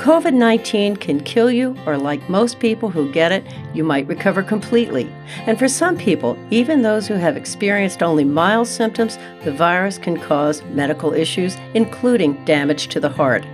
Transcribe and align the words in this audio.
COVID 0.00 0.32
19 0.32 0.96
can 0.96 1.20
kill 1.20 1.50
you, 1.50 1.76
or 1.84 1.98
like 1.98 2.26
most 2.30 2.58
people 2.58 2.88
who 2.88 3.12
get 3.12 3.32
it, 3.32 3.44
you 3.74 3.84
might 3.84 4.06
recover 4.06 4.42
completely. 4.42 5.12
And 5.44 5.58
for 5.58 5.68
some 5.68 5.94
people, 5.98 6.38
even 6.48 6.80
those 6.80 7.06
who 7.06 7.12
have 7.14 7.36
experienced 7.36 8.02
only 8.02 8.24
mild 8.24 8.66
symptoms, 8.66 9.18
the 9.44 9.52
virus 9.52 9.98
can 9.98 10.18
cause 10.18 10.62
medical 10.70 11.12
issues, 11.12 11.58
including 11.74 12.42
damage 12.46 12.88
to 12.88 12.98
the 12.98 13.10
heart. 13.10 13.44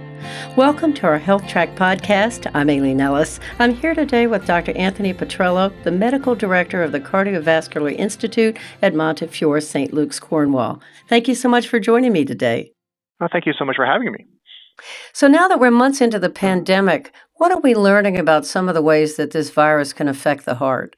Welcome 0.56 0.95
to 0.95 1.06
our 1.09 1.18
Health 1.18 1.48
Track 1.48 1.74
podcast. 1.74 2.48
I'm 2.54 2.70
Aileen 2.70 3.00
Ellis. 3.00 3.40
I'm 3.58 3.74
here 3.74 3.96
today 3.96 4.28
with 4.28 4.46
Dr. 4.46 4.70
Anthony 4.76 5.12
Patrello, 5.12 5.72
the 5.82 5.90
medical 5.90 6.36
director 6.36 6.80
of 6.80 6.92
the 6.92 7.00
Cardiovascular 7.00 7.92
Institute 7.98 8.56
at 8.82 8.94
Montefiore 8.94 9.60
St. 9.60 9.92
Luke's, 9.92 10.20
Cornwall. 10.20 10.80
Thank 11.08 11.26
you 11.26 11.34
so 11.34 11.48
much 11.48 11.66
for 11.66 11.80
joining 11.80 12.12
me 12.12 12.24
today. 12.24 12.70
Well, 13.18 13.30
thank 13.32 13.46
you 13.46 13.52
so 13.58 13.64
much 13.64 13.74
for 13.74 13.84
having 13.84 14.12
me. 14.12 14.26
So 15.12 15.29
now 15.29 15.48
that 15.48 15.61
we're 15.61 15.70
months 15.70 16.00
into 16.00 16.18
the 16.18 16.30
pandemic, 16.30 17.12
what 17.37 17.52
are 17.52 17.60
we 17.60 17.74
learning 17.74 18.19
about 18.19 18.46
some 18.46 18.69
of 18.69 18.74
the 18.74 18.82
ways 18.82 19.16
that 19.16 19.32
this 19.32 19.51
virus 19.51 19.92
can 19.92 20.09
affect 20.09 20.45
the 20.45 20.56
heart? 20.56 20.95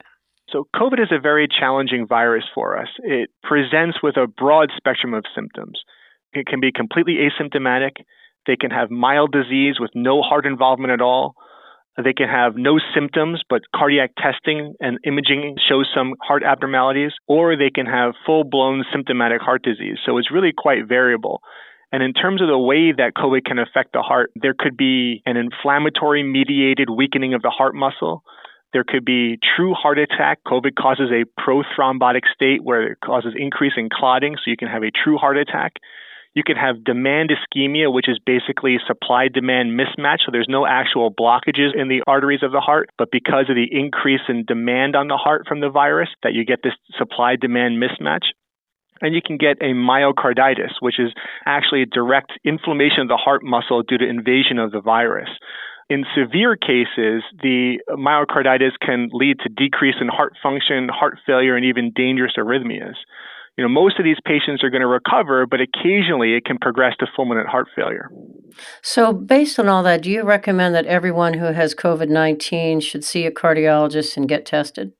So, 0.51 0.67
COVID 0.75 0.99
is 0.99 1.11
a 1.11 1.19
very 1.19 1.47
challenging 1.47 2.07
virus 2.07 2.43
for 2.55 2.77
us. 2.77 2.87
It 3.03 3.29
presents 3.43 3.99
with 4.01 4.17
a 4.17 4.25
broad 4.25 4.71
spectrum 4.75 5.13
of 5.13 5.23
symptoms. 5.35 5.79
It 6.33 6.47
can 6.47 6.59
be 6.59 6.71
completely 6.71 7.17
asymptomatic. 7.17 7.91
They 8.47 8.55
can 8.55 8.71
have 8.71 8.89
mild 8.89 9.31
disease 9.31 9.75
with 9.79 9.91
no 9.93 10.21
heart 10.21 10.45
involvement 10.45 10.91
at 10.91 11.01
all. 11.01 11.35
They 12.03 12.13
can 12.13 12.29
have 12.29 12.55
no 12.55 12.79
symptoms, 12.95 13.41
but 13.49 13.61
cardiac 13.75 14.11
testing 14.17 14.73
and 14.79 14.97
imaging 15.03 15.57
shows 15.67 15.87
some 15.93 16.13
heart 16.21 16.43
abnormalities, 16.43 17.11
or 17.27 17.57
they 17.57 17.69
can 17.69 17.85
have 17.85 18.13
full 18.25 18.43
blown 18.43 18.85
symptomatic 18.91 19.41
heart 19.41 19.63
disease. 19.63 19.97
So 20.05 20.17
it's 20.17 20.31
really 20.31 20.53
quite 20.57 20.87
variable. 20.87 21.41
And 21.91 22.03
in 22.03 22.13
terms 22.13 22.41
of 22.41 22.47
the 22.47 22.57
way 22.57 22.91
that 22.91 23.13
COVID 23.17 23.45
can 23.45 23.57
affect 23.57 23.93
the 23.93 24.01
heart, 24.01 24.31
there 24.35 24.53
could 24.57 24.77
be 24.77 25.23
an 25.25 25.37
inflammatory 25.37 26.23
mediated 26.23 26.89
weakening 26.89 27.33
of 27.33 27.41
the 27.41 27.49
heart 27.49 27.73
muscle. 27.73 28.23
There 28.73 28.83
could 28.83 29.03
be 29.03 29.39
true 29.55 29.73
heart 29.73 29.97
attack. 29.97 30.39
COVID 30.45 30.75
causes 30.75 31.09
a 31.09 31.25
prothrombotic 31.41 32.21
state 32.33 32.63
where 32.63 32.91
it 32.91 32.99
causes 33.03 33.33
increase 33.35 33.73
in 33.77 33.89
clotting, 33.91 34.35
so 34.35 34.51
you 34.51 34.57
can 34.57 34.67
have 34.67 34.83
a 34.83 34.91
true 34.91 35.17
heart 35.17 35.37
attack. 35.37 35.77
You 36.35 36.43
can 36.43 36.57
have 36.57 36.83
demand 36.83 37.31
ischemia, 37.31 37.91
which 37.91 38.07
is 38.07 38.19
basically 38.23 38.77
supply 38.85 39.27
demand 39.27 39.71
mismatch. 39.71 40.19
So 40.23 40.31
there's 40.31 40.47
no 40.47 40.67
actual 40.67 41.11
blockages 41.11 41.75
in 41.75 41.87
the 41.87 42.03
arteries 42.05 42.43
of 42.43 42.51
the 42.51 42.59
heart, 42.59 42.91
but 42.99 43.09
because 43.11 43.49
of 43.49 43.55
the 43.55 43.67
increase 43.71 44.21
in 44.29 44.45
demand 44.45 44.95
on 44.95 45.07
the 45.07 45.17
heart 45.17 45.47
from 45.47 45.59
the 45.59 45.69
virus, 45.69 46.09
that 46.21 46.33
you 46.33 46.45
get 46.45 46.59
this 46.61 46.73
supply 46.99 47.35
demand 47.35 47.81
mismatch. 47.81 48.25
And 49.01 49.15
you 49.15 49.21
can 49.25 49.37
get 49.37 49.57
a 49.61 49.73
myocarditis, 49.73 50.73
which 50.81 50.99
is 50.99 51.11
actually 51.45 51.83
a 51.83 51.85
direct 51.85 52.31
inflammation 52.43 53.01
of 53.01 53.07
the 53.07 53.17
heart 53.17 53.43
muscle 53.43 53.83
due 53.83 53.97
to 53.97 54.07
invasion 54.07 54.59
of 54.59 54.71
the 54.71 54.81
virus. 54.81 55.29
In 55.89 56.05
severe 56.15 56.55
cases, 56.55 57.23
the 57.41 57.79
myocarditis 57.89 58.77
can 58.79 59.09
lead 59.11 59.39
to 59.39 59.49
decrease 59.49 59.95
in 59.99 60.07
heart 60.07 60.33
function, 60.41 60.87
heart 60.87 61.17
failure, 61.25 61.55
and 61.55 61.65
even 61.65 61.91
dangerous 61.95 62.33
arrhythmias. 62.37 62.93
You 63.57 63.63
know, 63.63 63.69
most 63.69 63.99
of 63.99 64.05
these 64.05 64.19
patients 64.23 64.63
are 64.63 64.69
going 64.69 64.81
to 64.81 64.87
recover, 64.87 65.45
but 65.45 65.59
occasionally 65.59 66.33
it 66.33 66.45
can 66.45 66.59
progress 66.59 66.95
to 66.99 67.07
fulminant 67.17 67.47
heart 67.47 67.67
failure. 67.75 68.09
So, 68.81 69.11
based 69.11 69.59
on 69.59 69.67
all 69.67 69.83
that, 69.83 70.03
do 70.03 70.11
you 70.11 70.23
recommend 70.23 70.75
that 70.75 70.85
everyone 70.85 71.33
who 71.33 71.45
has 71.45 71.75
COVID 71.75 72.07
19 72.07 72.79
should 72.79 73.03
see 73.03 73.25
a 73.25 73.31
cardiologist 73.31 74.15
and 74.15 74.29
get 74.29 74.45
tested? 74.45 74.93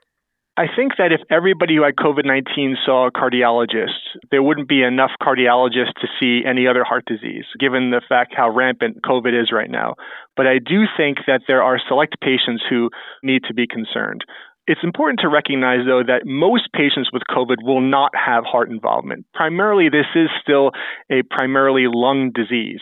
I 0.60 0.68
think 0.76 0.98
that 0.98 1.14
if 1.14 1.22
everybody 1.32 1.78
who 1.78 1.84
had 1.84 1.96
COVID 1.96 2.26
19 2.26 2.76
saw 2.86 3.08
a 3.08 3.12
cardiologist, 3.14 4.20
there 4.30 4.44
wouldn't 4.44 4.68
be 4.68 4.84
enough 4.84 5.12
cardiologists 5.24 5.96
to 6.02 6.08
see 6.20 6.42
any 6.46 6.68
other 6.68 6.84
heart 6.84 7.06
disease, 7.06 7.46
given 7.58 7.92
the 7.92 8.02
fact 8.10 8.34
how 8.36 8.50
rampant 8.50 8.98
COVID 9.02 9.32
is 9.42 9.54
right 9.54 9.72
now. 9.72 9.96
But 10.36 10.48
I 10.48 10.60
do 10.60 10.84
think 10.98 11.20
that 11.28 11.44
there 11.48 11.64
are 11.64 11.80
select 11.88 12.20
patients 12.20 12.62
who 12.70 12.90
need 13.24 13.44
to 13.48 13.54
be 13.54 13.68
concerned. 13.68 14.26
It's 14.68 14.84
important 14.84 15.22
to 15.22 15.30
recognize, 15.30 15.86
though, 15.88 16.04
that 16.06 16.26
most 16.26 16.68
patients 16.74 17.10
with 17.14 17.24
COVID 17.32 17.64
will 17.64 17.80
not 17.80 18.12
have 18.14 18.44
heart 18.44 18.70
involvement. 18.70 19.28
Primarily, 19.34 19.88
this 19.88 20.12
is 20.14 20.28
still 20.42 20.72
a 21.10 21.22
primarily 21.32 21.86
lung 21.88 22.32
disease. 22.36 22.82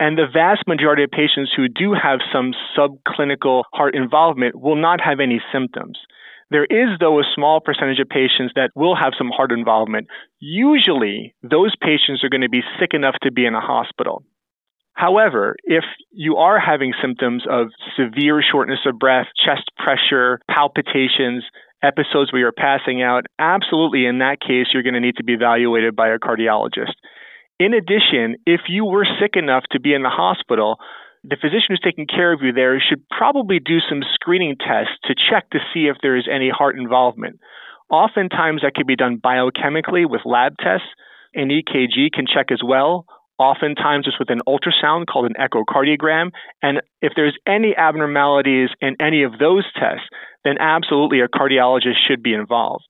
And 0.00 0.16
the 0.16 0.32
vast 0.32 0.62
majority 0.66 1.02
of 1.02 1.10
patients 1.10 1.52
who 1.54 1.68
do 1.68 1.92
have 1.92 2.20
some 2.32 2.52
subclinical 2.72 3.64
heart 3.74 3.94
involvement 3.94 4.58
will 4.58 4.76
not 4.76 5.02
have 5.02 5.20
any 5.20 5.42
symptoms. 5.52 5.98
There 6.50 6.64
is, 6.64 6.98
though, 6.98 7.20
a 7.20 7.30
small 7.34 7.60
percentage 7.60 8.00
of 8.00 8.08
patients 8.08 8.52
that 8.54 8.70
will 8.74 8.96
have 8.96 9.12
some 9.18 9.28
heart 9.28 9.52
involvement. 9.52 10.08
Usually, 10.40 11.34
those 11.42 11.74
patients 11.80 12.24
are 12.24 12.30
going 12.30 12.42
to 12.42 12.48
be 12.48 12.62
sick 12.80 12.94
enough 12.94 13.16
to 13.22 13.30
be 13.30 13.44
in 13.44 13.54
a 13.54 13.60
hospital. 13.60 14.22
However, 14.94 15.54
if 15.62 15.84
you 16.10 16.38
are 16.38 16.58
having 16.58 16.92
symptoms 17.00 17.44
of 17.48 17.68
severe 17.96 18.42
shortness 18.42 18.80
of 18.84 18.98
breath, 18.98 19.26
chest 19.44 19.70
pressure, 19.76 20.40
palpitations, 20.50 21.44
episodes 21.82 22.32
where 22.32 22.40
you're 22.40 22.52
passing 22.52 23.02
out, 23.02 23.26
absolutely 23.38 24.06
in 24.06 24.18
that 24.18 24.40
case, 24.40 24.66
you're 24.72 24.82
going 24.82 24.94
to 24.94 25.00
need 25.00 25.16
to 25.18 25.24
be 25.24 25.34
evaluated 25.34 25.94
by 25.94 26.08
a 26.08 26.18
cardiologist. 26.18 26.94
In 27.60 27.74
addition, 27.74 28.36
if 28.46 28.62
you 28.68 28.84
were 28.84 29.06
sick 29.20 29.32
enough 29.34 29.64
to 29.70 29.80
be 29.80 29.94
in 29.94 30.02
the 30.02 30.08
hospital, 30.08 30.78
the 31.24 31.36
physician 31.40 31.70
who's 31.70 31.80
taking 31.84 32.06
care 32.06 32.32
of 32.32 32.40
you 32.42 32.52
there 32.52 32.80
should 32.80 33.02
probably 33.08 33.58
do 33.58 33.78
some 33.80 34.02
screening 34.14 34.56
tests 34.56 34.94
to 35.04 35.14
check 35.14 35.50
to 35.50 35.58
see 35.72 35.86
if 35.86 35.96
there 36.02 36.16
is 36.16 36.28
any 36.30 36.50
heart 36.50 36.78
involvement. 36.78 37.40
Oftentimes, 37.90 38.62
that 38.62 38.74
can 38.74 38.86
be 38.86 38.96
done 38.96 39.18
biochemically 39.18 40.08
with 40.08 40.22
lab 40.24 40.54
tests. 40.58 40.88
An 41.34 41.48
EKG 41.48 42.12
can 42.12 42.26
check 42.26 42.50
as 42.50 42.60
well. 42.64 43.06
Oftentimes, 43.38 44.06
it's 44.06 44.18
with 44.18 44.30
an 44.30 44.40
ultrasound 44.46 45.06
called 45.06 45.26
an 45.26 45.36
echocardiogram. 45.40 46.30
And 46.62 46.82
if 47.00 47.12
there's 47.16 47.36
any 47.46 47.74
abnormalities 47.76 48.70
in 48.80 48.96
any 49.00 49.22
of 49.22 49.38
those 49.38 49.64
tests, 49.74 50.08
then 50.44 50.56
absolutely 50.58 51.20
a 51.20 51.28
cardiologist 51.28 51.96
should 52.06 52.22
be 52.22 52.34
involved. 52.34 52.86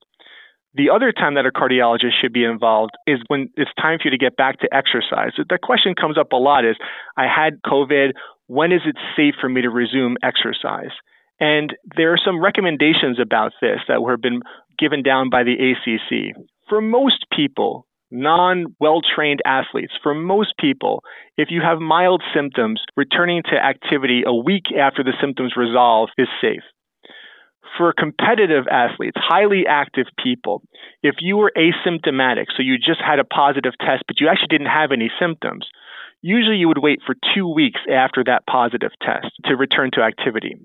The 0.75 0.91
other 0.91 1.11
time 1.11 1.33
that 1.33 1.47
a 1.47 1.51
cardiologist 1.51 2.21
should 2.21 2.33
be 2.33 2.43
involved 2.43 2.91
is 3.07 3.19
when 3.27 3.49
it's 3.55 3.71
time 3.81 3.97
for 3.97 4.07
you 4.07 4.11
to 4.11 4.17
get 4.17 4.37
back 4.37 4.59
to 4.59 4.69
exercise. 4.71 5.31
The 5.37 5.57
question 5.61 5.95
comes 5.95 6.17
up 6.17 6.31
a 6.31 6.35
lot 6.35 6.63
is 6.63 6.75
I 7.17 7.25
had 7.25 7.61
COVID, 7.65 8.11
when 8.47 8.71
is 8.71 8.81
it 8.85 8.95
safe 9.15 9.33
for 9.41 9.49
me 9.49 9.61
to 9.61 9.69
resume 9.69 10.17
exercise? 10.21 10.91
And 11.39 11.75
there 11.95 12.13
are 12.13 12.19
some 12.23 12.39
recommendations 12.39 13.19
about 13.19 13.53
this 13.61 13.79
that 13.87 14.05
have 14.07 14.21
been 14.21 14.41
given 14.77 15.01
down 15.01 15.29
by 15.29 15.43
the 15.43 15.53
ACC. 15.53 16.35
For 16.67 16.81
most 16.81 17.25
people, 17.35 17.87
non 18.11 18.75
well 18.79 19.01
trained 19.01 19.41
athletes, 19.45 19.93
for 20.03 20.13
most 20.13 20.53
people, 20.59 21.03
if 21.35 21.47
you 21.49 21.61
have 21.61 21.79
mild 21.79 22.21
symptoms, 22.33 22.81
returning 22.95 23.41
to 23.43 23.57
activity 23.57 24.21
a 24.25 24.35
week 24.35 24.65
after 24.77 25.03
the 25.03 25.13
symptoms 25.19 25.53
resolve 25.57 26.09
is 26.17 26.27
safe 26.39 26.63
for 27.77 27.93
competitive 27.93 28.65
athletes, 28.69 29.17
highly 29.19 29.65
active 29.67 30.07
people, 30.21 30.61
if 31.03 31.15
you 31.19 31.37
were 31.37 31.51
asymptomatic, 31.57 32.45
so 32.55 32.63
you 32.63 32.77
just 32.77 33.01
had 33.05 33.19
a 33.19 33.23
positive 33.23 33.73
test, 33.79 34.03
but 34.07 34.19
you 34.19 34.27
actually 34.27 34.47
didn't 34.49 34.67
have 34.67 34.91
any 34.91 35.11
symptoms, 35.19 35.67
usually 36.21 36.57
you 36.57 36.67
would 36.67 36.79
wait 36.79 36.99
for 37.05 37.15
two 37.35 37.47
weeks 37.47 37.79
after 37.91 38.23
that 38.23 38.45
positive 38.47 38.91
test 39.01 39.27
to 39.45 39.55
return 39.55 39.91
to 39.93 40.01
activity. 40.01 40.55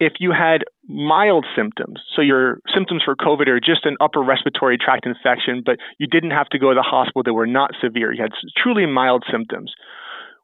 If 0.00 0.14
you 0.20 0.30
had 0.30 0.62
mild 0.86 1.44
symptoms, 1.56 2.00
so 2.14 2.22
your 2.22 2.60
symptoms 2.72 3.02
for 3.04 3.16
COVID 3.16 3.48
are 3.48 3.58
just 3.58 3.84
an 3.84 3.96
upper 4.00 4.22
respiratory 4.22 4.78
tract 4.78 5.06
infection, 5.06 5.62
but 5.64 5.78
you 5.98 6.06
didn't 6.06 6.30
have 6.30 6.48
to 6.50 6.58
go 6.58 6.68
to 6.68 6.74
the 6.76 6.82
hospital, 6.82 7.22
they 7.24 7.32
were 7.32 7.48
not 7.48 7.72
severe, 7.80 8.12
you 8.12 8.22
had 8.22 8.30
truly 8.56 8.86
mild 8.86 9.24
symptoms 9.30 9.72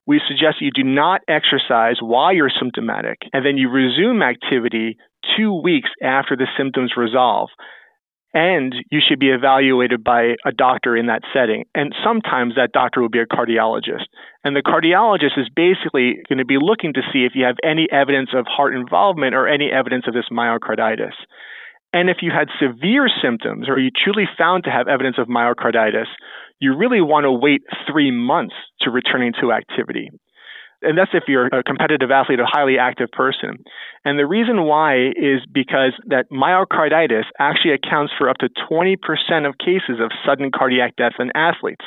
we 0.07 0.21
suggest 0.29 0.61
you 0.61 0.71
do 0.71 0.85
not 0.85 1.23
exercise 1.29 1.97
while 2.01 2.33
you're 2.33 2.53
symptomatic 2.61 3.19
and 3.33 3.45
then 3.45 3.57
you 3.57 3.71
resume 3.71 4.23
activity 4.23 4.97
two 5.37 5.61
weeks 5.63 5.89
after 6.03 6.37
the 6.37 6.47
symptoms 6.59 6.93
resolve. 6.97 7.49
And 8.37 8.75
you 8.91 8.99
should 9.07 9.21
be 9.21 9.31
evaluated 9.31 10.03
by 10.03 10.35
a 10.45 10.51
doctor 10.51 10.97
in 10.97 11.07
that 11.07 11.23
setting. 11.33 11.67
And 11.73 11.95
sometimes 12.05 12.57
that 12.57 12.73
doctor 12.73 13.01
will 13.01 13.09
be 13.09 13.21
a 13.21 13.27
cardiologist. 13.27 14.11
And 14.43 14.57
the 14.57 14.63
cardiologist 14.63 15.39
is 15.39 15.49
basically 15.55 16.19
going 16.29 16.39
to 16.39 16.45
be 16.45 16.59
looking 16.61 16.95
to 16.95 17.03
see 17.13 17.25
if 17.25 17.33
you 17.37 17.45
have 17.45 17.57
any 17.63 17.87
evidence 17.93 18.31
of 18.35 18.47
heart 18.49 18.75
involvement 18.75 19.37
or 19.37 19.47
any 19.47 19.71
evidence 19.71 20.07
of 20.09 20.15
this 20.15 20.27
myocarditis. 20.33 21.15
And 21.93 22.11
if 22.11 22.19
you 22.23 22.33
had 22.33 22.49
severe 22.59 23.07
symptoms 23.23 23.69
or 23.69 23.79
you 23.79 23.91
truly 23.95 24.25
found 24.37 24.65
to 24.65 24.71
have 24.71 24.89
evidence 24.89 25.15
of 25.17 25.29
myocarditis, 25.29 26.11
you 26.61 26.77
really 26.77 27.01
want 27.01 27.25
to 27.25 27.33
wait 27.33 27.63
three 27.91 28.11
months 28.11 28.55
to 28.81 28.91
returning 28.91 29.33
to 29.41 29.53
activity 29.53 30.11
and 30.85 30.99
that's 30.99 31.11
if 31.15 31.25
you're 31.27 31.47
a 31.47 31.63
competitive 31.63 32.11
athlete, 32.11 32.39
a 32.39 32.47
highly 32.47 32.79
active 32.79 33.11
person. 33.11 33.65
And 34.05 34.19
the 34.19 34.27
reason 34.27 34.65
why 34.65 35.09
is 35.17 35.41
because 35.51 35.93
that 36.07 36.31
myocarditis 36.31 37.25
actually 37.39 37.73
accounts 37.73 38.13
for 38.17 38.29
up 38.29 38.37
to 38.39 38.49
20% 38.71 38.97
of 39.49 39.59
cases 39.59 39.99
of 40.01 40.11
sudden 40.27 40.51
cardiac 40.55 40.97
death 40.97 41.15
in 41.19 41.33
athletes. 41.35 41.85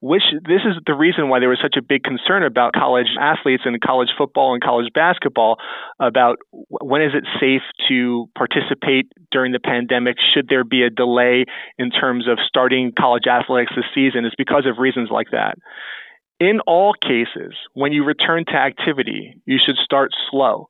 Which 0.00 0.22
this 0.46 0.62
is 0.64 0.78
the 0.86 0.94
reason 0.94 1.28
why 1.28 1.40
there 1.40 1.48
was 1.48 1.58
such 1.60 1.74
a 1.76 1.82
big 1.82 2.04
concern 2.04 2.44
about 2.44 2.72
college 2.72 3.08
athletes 3.20 3.64
and 3.66 3.80
college 3.80 4.10
football 4.16 4.54
and 4.54 4.62
college 4.62 4.92
basketball 4.94 5.56
about 5.98 6.38
when 6.52 7.02
is 7.02 7.12
it 7.14 7.24
safe 7.40 7.62
to 7.88 8.30
participate 8.36 9.10
during 9.32 9.50
the 9.50 9.58
pandemic? 9.58 10.16
Should 10.34 10.48
there 10.48 10.62
be 10.62 10.82
a 10.82 10.90
delay 10.90 11.46
in 11.78 11.90
terms 11.90 12.28
of 12.28 12.38
starting 12.46 12.92
college 12.96 13.26
athletics 13.26 13.72
this 13.74 13.86
season? 13.92 14.24
Is 14.24 14.32
because 14.38 14.66
of 14.66 14.78
reasons 14.78 15.08
like 15.10 15.28
that. 15.32 15.58
In 16.38 16.60
all 16.68 16.94
cases, 16.94 17.54
when 17.74 17.92
you 17.92 18.04
return 18.04 18.44
to 18.46 18.54
activity, 18.54 19.34
you 19.46 19.58
should 19.64 19.76
start 19.82 20.12
slow. 20.30 20.68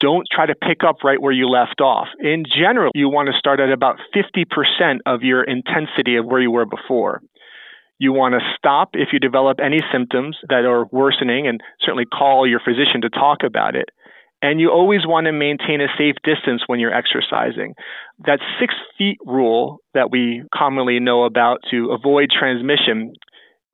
Don't 0.00 0.26
try 0.30 0.46
to 0.46 0.54
pick 0.56 0.82
up 0.86 0.96
right 1.04 1.22
where 1.22 1.32
you 1.32 1.48
left 1.48 1.80
off. 1.80 2.08
In 2.18 2.44
general, 2.44 2.90
you 2.94 3.08
want 3.08 3.28
to 3.28 3.38
start 3.38 3.60
at 3.60 3.70
about 3.70 3.96
50% 4.14 4.98
of 5.06 5.22
your 5.22 5.44
intensity 5.44 6.16
of 6.16 6.26
where 6.26 6.40
you 6.40 6.50
were 6.50 6.66
before. 6.66 7.22
You 8.04 8.12
want 8.12 8.34
to 8.34 8.40
stop 8.58 8.90
if 8.92 9.14
you 9.14 9.18
develop 9.18 9.60
any 9.64 9.80
symptoms 9.90 10.36
that 10.50 10.66
are 10.66 10.84
worsening 10.92 11.46
and 11.46 11.62
certainly 11.80 12.04
call 12.04 12.46
your 12.46 12.60
physician 12.60 13.00
to 13.00 13.08
talk 13.08 13.38
about 13.42 13.74
it. 13.74 13.88
And 14.42 14.60
you 14.60 14.68
always 14.68 15.06
want 15.06 15.24
to 15.24 15.32
maintain 15.32 15.80
a 15.80 15.88
safe 15.96 16.16
distance 16.22 16.64
when 16.66 16.80
you're 16.80 16.92
exercising. 16.92 17.72
That 18.26 18.40
six 18.60 18.74
feet 18.98 19.16
rule 19.24 19.78
that 19.94 20.10
we 20.10 20.42
commonly 20.54 21.00
know 21.00 21.24
about 21.24 21.60
to 21.70 21.92
avoid 21.92 22.28
transmission 22.28 23.14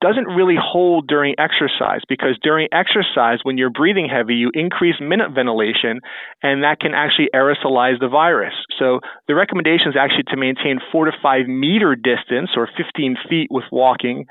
doesn't 0.01 0.25
really 0.25 0.57
hold 0.59 1.07
during 1.07 1.35
exercise 1.37 2.01
because 2.09 2.37
during 2.41 2.67
exercise, 2.71 3.39
when 3.43 3.57
you're 3.57 3.69
breathing 3.69 4.09
heavy, 4.11 4.33
you 4.33 4.49
increase 4.53 4.95
minute 4.99 5.31
ventilation 5.33 6.01
and 6.41 6.63
that 6.63 6.79
can 6.79 6.93
actually 6.93 7.29
aerosolize 7.33 7.99
the 7.99 8.09
virus. 8.09 8.53
So 8.79 8.99
the 9.27 9.35
recommendation 9.35 9.89
is 9.89 9.95
actually 9.97 10.23
to 10.29 10.37
maintain 10.37 10.79
four 10.91 11.05
to 11.05 11.11
five 11.21 11.47
meter 11.47 11.95
distance 11.95 12.49
or 12.57 12.67
15 12.75 13.15
feet 13.29 13.47
with 13.51 13.65
walking, 13.71 14.25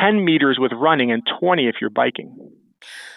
10 0.00 0.24
meters 0.24 0.58
with 0.60 0.72
running, 0.72 1.10
and 1.10 1.22
20 1.40 1.66
if 1.66 1.76
you're 1.80 1.90
biking. 1.90 2.36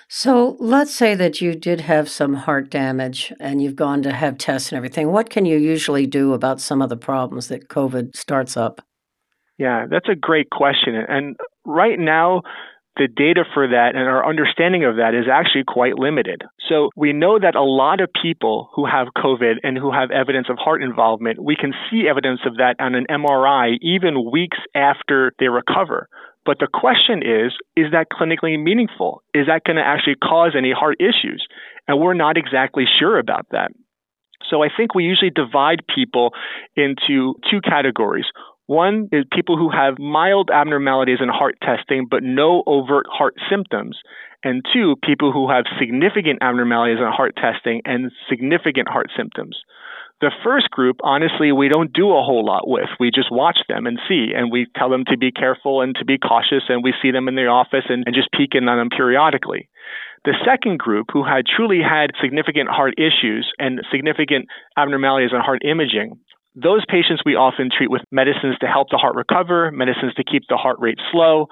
So 0.10 0.58
let's 0.60 0.94
say 0.94 1.16
that 1.16 1.40
you 1.40 1.56
did 1.56 1.82
have 1.82 2.10
some 2.10 2.34
heart 2.34 2.70
damage 2.70 3.32
and 3.40 3.62
you've 3.62 3.76
gone 3.76 4.02
to 4.02 4.12
have 4.12 4.38
tests 4.38 4.72
and 4.72 4.78
everything. 4.78 5.12
What 5.12 5.30
can 5.30 5.46
you 5.46 5.58
usually 5.58 6.08
do 6.08 6.34
about 6.34 6.60
some 6.60 6.82
of 6.82 6.90
the 6.90 6.98
problems 6.98 7.48
that 7.48 7.70
COVID 7.70 8.16
starts 8.16 8.58
up? 8.58 8.82
Yeah, 9.58 9.86
that's 9.90 10.10
a 10.10 10.16
great 10.16 10.50
question. 10.50 10.96
And 11.08 11.38
right 11.66 12.00
now, 12.00 12.42
the 12.98 13.08
data 13.08 13.46
for 13.54 13.68
that 13.70 13.96
and 13.96 14.04
our 14.04 14.28
understanding 14.28 14.84
of 14.84 14.98
that 14.98 15.16
is 15.16 15.26
actually 15.32 15.64
quite 15.66 15.98
limited. 15.98 16.42
So 16.68 16.90
we 16.96 17.14
know 17.14 17.40
that 17.40 17.56
a 17.56 17.64
lot 17.64 18.02
of 18.02 18.10
people 18.22 18.70
who 18.76 18.86
have 18.86 19.08
COVID 19.16 19.64
and 19.64 19.78
who 19.78 19.92
have 19.92 20.12
evidence 20.12 20.48
of 20.50 20.58
heart 20.60 20.84
involvement, 20.84 21.42
we 21.42 21.56
can 21.56 21.74
see 21.90 22.08
evidence 22.10 22.42
of 22.46 22.58
that 22.58 22.76
on 22.80 22.96
an 22.96 23.06
MRI 23.10 23.78
even 23.82 24.30
weeks 24.30 24.58
after 24.76 25.32
they 25.40 25.48
recover. 25.48 26.10
But 26.46 26.58
the 26.60 26.68
question 26.68 27.22
is, 27.24 27.54
is 27.78 27.92
that 27.92 28.08
clinically 28.12 28.62
meaningful? 28.62 29.24
Is 29.34 29.48
that 29.48 29.64
going 29.64 29.78
to 29.78 29.86
actually 29.86 30.16
cause 30.16 30.54
any 30.58 30.74
heart 30.74 30.98
issues? 31.00 31.46
And 31.88 32.00
we're 32.00 32.16
not 32.16 32.38
exactly 32.38 32.86
sure 33.00 33.20
about 33.20 33.46
that. 33.52 33.72
So 34.50 34.64
I 34.64 34.68
think 34.76 34.96
we 34.96 35.04
usually 35.06 35.30
divide 35.30 35.84
people 35.94 36.32
into 36.76 37.36
two 37.50 37.62
categories. 37.64 38.26
One 38.72 39.10
is 39.12 39.26
people 39.30 39.58
who 39.58 39.70
have 39.70 40.00
mild 40.00 40.50
abnormalities 40.50 41.18
in 41.20 41.28
heart 41.28 41.58
testing 41.62 42.08
but 42.10 42.24
no 42.24 42.64
overt 42.66 43.06
heart 43.12 43.36
symptoms. 43.50 44.00
And 44.46 44.64
two, 44.74 44.96
people 45.04 45.34
who 45.34 45.52
have 45.52 45.66
significant 45.78 46.40
abnormalities 46.42 47.00
in 47.00 47.12
heart 47.12 47.36
testing 47.36 47.82
and 47.84 48.14
significant 48.30 48.88
heart 48.88 49.08
symptoms. 49.18 49.60
The 50.22 50.32
first 50.42 50.72
group, 50.72 51.02
honestly, 51.04 51.52
we 51.52 51.68
don't 51.68 51.92
do 51.92 52.12
a 52.16 52.24
whole 52.24 52.46
lot 52.46 52.66
with. 52.66 52.88
We 52.98 53.12
just 53.12 53.30
watch 53.30 53.58
them 53.68 53.88
and 53.88 54.00
see, 54.08 54.32
and 54.34 54.54
we 54.54 54.68
tell 54.78 54.90
them 54.90 55.04
to 55.12 55.18
be 55.18 55.34
careful 55.34 55.82
and 55.82 55.94
to 56.00 56.06
be 56.06 56.18
cautious, 56.18 56.64
and 56.70 56.82
we 56.82 56.94
see 57.02 57.12
them 57.12 57.28
in 57.28 57.36
the 57.36 57.48
office 57.48 57.84
and, 57.90 58.04
and 58.06 58.16
just 58.16 58.32
peek 58.32 58.56
in 58.56 58.70
on 58.70 58.78
them 58.78 58.90
periodically. 58.90 59.68
The 60.24 60.36
second 60.46 60.80
group, 60.80 61.08
who 61.12 61.26
had 61.26 61.44
truly 61.44 61.82
had 61.84 62.12
significant 62.24 62.70
heart 62.70 62.94
issues 62.98 63.52
and 63.60 63.82
significant 63.92 64.48
abnormalities 64.78 65.32
in 65.34 65.42
heart 65.42 65.64
imaging, 65.66 66.22
those 66.56 66.84
patients 66.88 67.22
we 67.26 67.36
often 67.36 67.70
treat 67.76 67.90
with 67.90 68.02
medicines 68.12 68.58
to 68.60 68.68
help 68.68 68.90
the 68.90 68.98
heart 68.98 69.16
recover, 69.16 69.72
medicines 69.72 70.14
to 70.16 70.24
keep 70.24 70.44
the 70.50 70.58
heart 70.58 70.78
rate 70.80 71.00
slow, 71.12 71.48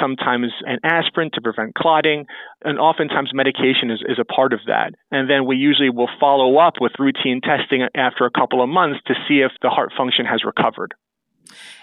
sometimes 0.00 0.52
an 0.64 0.78
aspirin 0.84 1.30
to 1.34 1.40
prevent 1.40 1.74
clotting, 1.74 2.26
and 2.62 2.78
oftentimes 2.78 3.30
medication 3.34 3.90
is, 3.90 4.02
is 4.08 4.18
a 4.20 4.24
part 4.24 4.52
of 4.52 4.60
that. 4.66 4.94
And 5.10 5.28
then 5.28 5.46
we 5.46 5.56
usually 5.56 5.90
will 5.90 6.10
follow 6.20 6.58
up 6.58 6.74
with 6.80 6.92
routine 6.98 7.40
testing 7.40 7.86
after 7.96 8.26
a 8.26 8.30
couple 8.30 8.62
of 8.62 8.68
months 8.68 9.00
to 9.06 9.14
see 9.26 9.40
if 9.40 9.50
the 9.60 9.70
heart 9.70 9.92
function 9.96 10.24
has 10.24 10.44
recovered. 10.44 10.94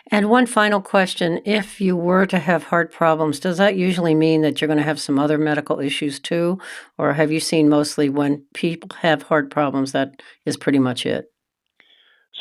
And 0.09 0.29
one 0.29 0.45
final 0.45 0.81
question 0.81 1.41
if 1.45 1.79
you 1.79 1.95
were 1.95 2.25
to 2.25 2.39
have 2.39 2.63
heart 2.63 2.91
problems, 2.91 3.39
does 3.39 3.57
that 3.57 3.75
usually 3.75 4.15
mean 4.15 4.41
that 4.41 4.59
you're 4.59 4.67
going 4.67 4.77
to 4.77 4.83
have 4.83 4.99
some 4.99 5.19
other 5.19 5.37
medical 5.37 5.79
issues 5.79 6.19
too? 6.19 6.59
Or 6.97 7.13
have 7.13 7.31
you 7.31 7.39
seen 7.39 7.69
mostly 7.69 8.09
when 8.09 8.45
people 8.53 8.89
have 9.01 9.23
heart 9.23 9.51
problems, 9.51 9.91
that 9.91 10.21
is 10.45 10.57
pretty 10.57 10.79
much 10.79 11.05
it? 11.05 11.30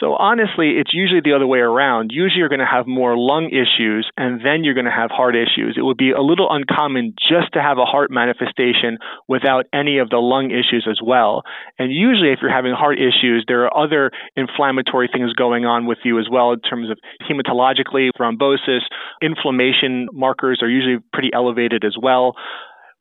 So 0.00 0.14
honestly, 0.14 0.80
it's 0.80 0.94
usually 0.94 1.20
the 1.22 1.34
other 1.34 1.46
way 1.46 1.58
around. 1.58 2.10
Usually 2.12 2.38
you're 2.38 2.48
going 2.48 2.64
to 2.64 2.66
have 2.66 2.86
more 2.86 3.18
lung 3.18 3.50
issues 3.52 4.08
and 4.16 4.40
then 4.40 4.64
you're 4.64 4.74
going 4.74 4.88
to 4.88 4.90
have 4.90 5.10
heart 5.10 5.36
issues. 5.36 5.76
It 5.76 5.82
would 5.82 5.98
be 5.98 6.12
a 6.12 6.22
little 6.22 6.48
uncommon 6.50 7.12
just 7.20 7.52
to 7.52 7.60
have 7.60 7.76
a 7.76 7.84
heart 7.84 8.10
manifestation 8.10 8.96
without 9.28 9.66
any 9.74 9.98
of 9.98 10.08
the 10.08 10.16
lung 10.16 10.50
issues 10.50 10.88
as 10.90 11.00
well. 11.04 11.42
And 11.78 11.92
usually 11.92 12.32
if 12.32 12.38
you're 12.40 12.50
having 12.50 12.72
heart 12.72 12.98
issues, 12.98 13.44
there 13.46 13.66
are 13.66 13.76
other 13.76 14.10
inflammatory 14.36 15.10
things 15.12 15.34
going 15.34 15.66
on 15.66 15.84
with 15.84 15.98
you 16.02 16.18
as 16.18 16.28
well 16.32 16.52
in 16.52 16.60
terms 16.60 16.88
of 16.88 16.98
hematologically, 17.28 18.08
thrombosis, 18.18 18.80
inflammation 19.20 20.08
markers 20.14 20.60
are 20.62 20.70
usually 20.70 20.96
pretty 21.12 21.30
elevated 21.34 21.84
as 21.84 21.96
well. 22.00 22.36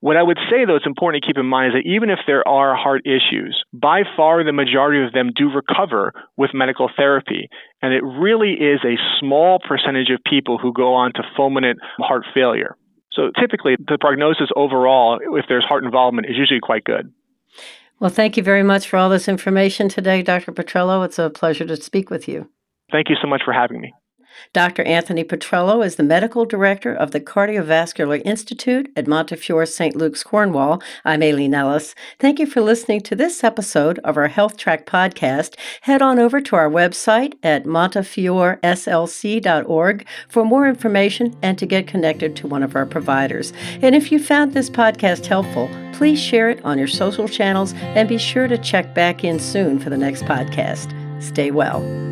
What 0.01 0.15
I 0.15 0.23
would 0.23 0.37
say, 0.49 0.63
though, 0.65 0.77
it's 0.77 0.85
important 0.85 1.21
to 1.21 1.27
keep 1.27 1.37
in 1.37 1.45
mind 1.45 1.73
is 1.73 1.73
that 1.73 1.89
even 1.89 2.09
if 2.09 2.19
there 2.25 2.47
are 2.47 2.73
heart 2.75 3.01
issues, 3.05 3.61
by 3.73 4.03
far 4.15 4.43
the 4.45 4.53
majority 4.53 5.03
of 5.03 5.11
them 5.11 5.31
do 5.35 5.49
recover 5.51 6.13
with 6.37 6.51
medical 6.53 6.89
therapy. 6.95 7.49
And 7.81 7.93
it 7.93 8.01
really 8.03 8.53
is 8.53 8.79
a 8.85 8.95
small 9.19 9.59
percentage 9.59 10.09
of 10.09 10.21
people 10.25 10.57
who 10.57 10.71
go 10.71 10.93
on 10.93 11.11
to 11.13 11.23
fulminant 11.37 11.75
heart 11.97 12.23
failure. 12.33 12.77
So 13.11 13.31
typically, 13.37 13.75
the 13.77 13.97
prognosis 13.99 14.49
overall, 14.55 15.19
if 15.33 15.45
there's 15.49 15.65
heart 15.65 15.83
involvement, 15.83 16.27
is 16.29 16.37
usually 16.37 16.61
quite 16.61 16.85
good. 16.85 17.11
Well, 17.99 18.09
thank 18.09 18.37
you 18.37 18.43
very 18.43 18.63
much 18.63 18.87
for 18.87 18.95
all 18.95 19.09
this 19.09 19.27
information 19.27 19.89
today, 19.89 20.21
Dr. 20.21 20.53
Patrello. 20.53 21.03
It's 21.03 21.19
a 21.19 21.29
pleasure 21.29 21.65
to 21.65 21.75
speak 21.75 22.09
with 22.09 22.29
you. 22.29 22.49
Thank 22.89 23.09
you 23.09 23.17
so 23.21 23.27
much 23.27 23.41
for 23.43 23.51
having 23.51 23.81
me. 23.81 23.93
Dr. 24.53 24.83
Anthony 24.83 25.23
Patrello 25.23 25.85
is 25.85 25.95
the 25.95 26.03
medical 26.03 26.45
director 26.45 26.93
of 26.93 27.11
the 27.11 27.19
Cardiovascular 27.19 28.21
Institute 28.25 28.91
at 28.95 29.07
Montefiore 29.07 29.65
St. 29.65 29.95
Luke's, 29.95 30.23
Cornwall. 30.23 30.81
I'm 31.05 31.21
Aileen 31.21 31.53
Ellis. 31.53 31.93
Thank 32.19 32.39
you 32.39 32.45
for 32.45 32.61
listening 32.61 33.01
to 33.01 33.15
this 33.15 33.43
episode 33.43 33.99
of 33.99 34.17
our 34.17 34.27
Health 34.27 34.57
Track 34.57 34.85
podcast. 34.85 35.55
Head 35.81 36.01
on 36.01 36.19
over 36.19 36.41
to 36.41 36.55
our 36.55 36.69
website 36.69 37.33
at 37.43 37.65
montefioreslc.org 37.65 40.07
for 40.27 40.45
more 40.45 40.67
information 40.67 41.35
and 41.41 41.57
to 41.57 41.65
get 41.65 41.87
connected 41.87 42.35
to 42.35 42.47
one 42.47 42.63
of 42.63 42.75
our 42.75 42.85
providers. 42.85 43.53
And 43.81 43.95
if 43.95 44.11
you 44.11 44.19
found 44.19 44.53
this 44.53 44.69
podcast 44.69 45.25
helpful, 45.25 45.69
please 45.93 46.21
share 46.21 46.49
it 46.49 46.63
on 46.63 46.77
your 46.77 46.87
social 46.87 47.27
channels 47.27 47.73
and 47.73 48.07
be 48.07 48.17
sure 48.17 48.47
to 48.47 48.57
check 48.57 48.95
back 48.95 49.23
in 49.23 49.39
soon 49.39 49.79
for 49.79 49.89
the 49.89 49.97
next 49.97 50.23
podcast. 50.23 50.93
Stay 51.21 51.51
well. 51.51 52.08